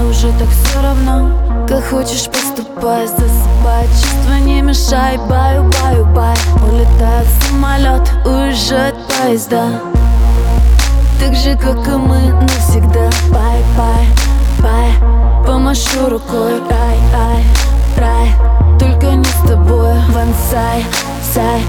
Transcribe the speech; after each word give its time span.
уже 0.00 0.28
так 0.38 0.48
все 0.48 0.82
равно. 0.82 1.66
Как 1.68 1.84
хочешь 1.84 2.26
поступай, 2.26 3.06
засыпай. 3.06 3.86
Чувства 3.88 4.38
не 4.40 4.62
мешай, 4.62 5.18
баю, 5.18 5.70
баю, 5.82 6.04
бай. 6.06 6.36
Улетает 6.66 7.26
самолет, 7.42 8.02
уезжает 8.24 8.94
поезда. 9.08 9.80
Так 11.20 11.34
же, 11.34 11.56
как 11.56 11.86
и 11.86 11.90
мы 11.90 12.32
навсегда. 12.32 13.10
Бай, 13.30 13.62
бай, 13.76 14.06
бай. 14.60 14.90
Помашу 15.46 16.08
рукой, 16.08 16.60
рай, 16.70 16.98
ай, 17.14 17.44
рай. 17.96 18.32
Только 18.78 19.06
не 19.06 19.24
с 19.24 19.48
тобой, 19.48 19.94
вансай, 20.08 20.84
сай 21.32 21.62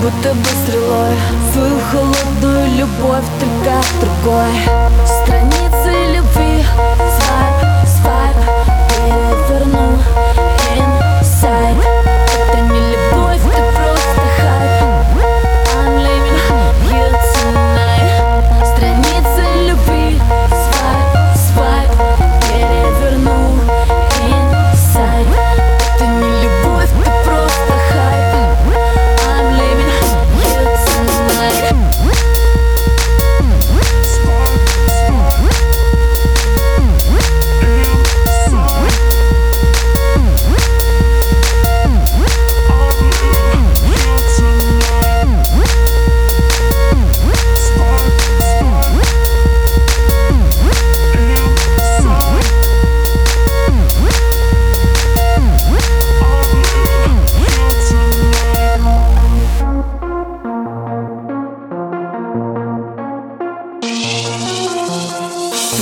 Будто 0.00 0.34
бы 0.34 0.44
стрелой. 0.64 1.14
Свою 1.52 1.78
холодную 1.90 2.78
любовь 2.78 3.24
только 3.40 3.80
другой. 4.00 4.52
Страницы 5.06 5.73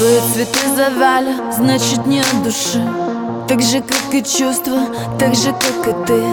Твои 0.03 0.19
цветы 0.34 0.58
завяли, 0.75 1.33
значит 1.56 2.08
не 2.08 2.19
от 2.19 2.42
души. 2.42 2.83
Так 3.47 3.62
же, 3.62 3.81
как 3.81 4.12
и 4.12 4.20
чувства, 4.25 4.78
так 5.17 5.33
же, 5.33 5.53
как 5.53 5.86
и 5.86 5.92
ты. 6.06 6.25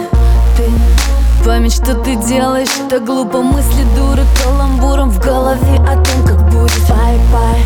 Ты 0.56 1.44
Память, 1.44 1.74
что 1.74 1.94
ты 1.94 2.16
делаешь, 2.16 2.68
так 2.88 3.04
глупо. 3.04 3.42
Мысли 3.42 3.84
дуры 3.96 4.24
каламбуром 4.42 5.10
в 5.10 5.20
голове 5.20 5.76
О 5.86 5.94
том, 5.94 6.26
как 6.26 6.50
будет. 6.50 6.82
Бай, 6.88 7.16
бай, 7.32 7.60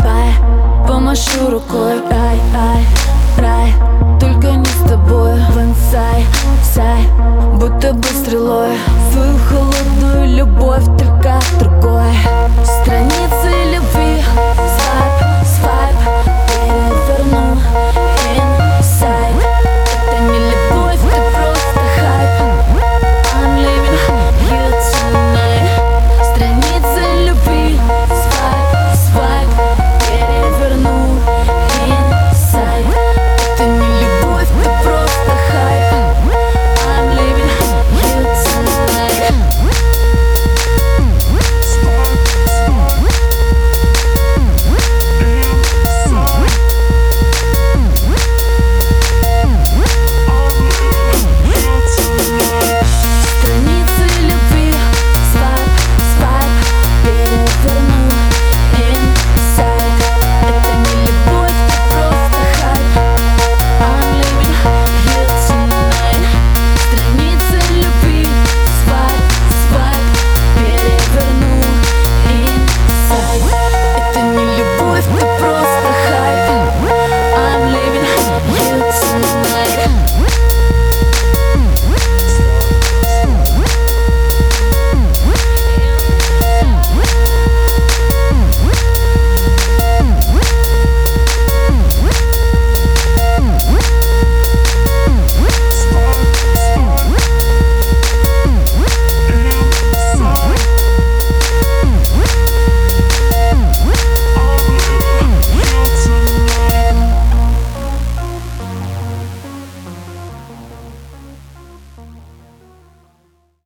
бай 0.00 0.88
Помашу 0.88 1.48
рукой, 1.48 2.00
рай, 2.10 2.40
ай, 2.56 2.84
рай 3.38 3.74
Только 4.18 4.48
не 4.48 4.66
с 4.66 4.88
тобой 4.88 5.38
Вансай, 5.54 6.26
сай 6.74 7.04
Будто 7.60 7.92
бы 7.92 8.08
стрелой. 8.08 8.76
Свою 9.12 9.38
холодную 9.48 10.36
любовь 10.36 10.54